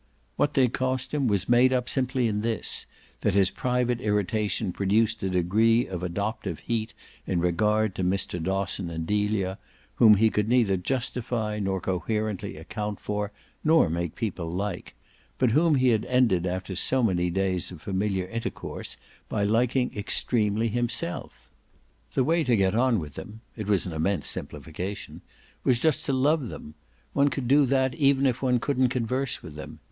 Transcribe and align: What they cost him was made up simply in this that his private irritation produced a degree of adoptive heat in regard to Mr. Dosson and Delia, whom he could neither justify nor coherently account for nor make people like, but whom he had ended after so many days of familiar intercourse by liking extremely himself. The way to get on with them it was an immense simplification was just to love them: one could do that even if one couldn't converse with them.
What 0.35 0.55
they 0.55 0.67
cost 0.67 1.13
him 1.13 1.27
was 1.27 1.47
made 1.47 1.71
up 1.71 1.87
simply 1.87 2.27
in 2.27 2.41
this 2.41 2.87
that 3.19 3.35
his 3.35 3.51
private 3.51 4.01
irritation 4.01 4.71
produced 4.71 5.21
a 5.21 5.29
degree 5.29 5.85
of 5.85 6.01
adoptive 6.01 6.61
heat 6.61 6.95
in 7.27 7.39
regard 7.39 7.93
to 7.93 8.03
Mr. 8.03 8.41
Dosson 8.41 8.89
and 8.89 9.05
Delia, 9.05 9.59
whom 9.97 10.15
he 10.15 10.31
could 10.31 10.49
neither 10.49 10.75
justify 10.75 11.59
nor 11.59 11.79
coherently 11.79 12.57
account 12.57 12.99
for 12.99 13.31
nor 13.63 13.91
make 13.91 14.15
people 14.15 14.49
like, 14.49 14.95
but 15.37 15.51
whom 15.51 15.75
he 15.75 15.89
had 15.89 16.03
ended 16.05 16.47
after 16.47 16.75
so 16.75 17.03
many 17.03 17.29
days 17.29 17.69
of 17.69 17.83
familiar 17.83 18.25
intercourse 18.25 18.97
by 19.29 19.43
liking 19.43 19.95
extremely 19.95 20.69
himself. 20.69 21.51
The 22.15 22.23
way 22.23 22.43
to 22.43 22.55
get 22.57 22.73
on 22.73 22.97
with 22.97 23.13
them 23.13 23.41
it 23.55 23.67
was 23.67 23.85
an 23.85 23.93
immense 23.93 24.25
simplification 24.27 25.21
was 25.63 25.79
just 25.79 26.05
to 26.07 26.11
love 26.13 26.49
them: 26.49 26.73
one 27.13 27.27
could 27.29 27.47
do 27.47 27.67
that 27.67 27.93
even 27.93 28.25
if 28.25 28.41
one 28.41 28.57
couldn't 28.59 28.89
converse 28.89 29.43
with 29.43 29.53
them. 29.53 29.77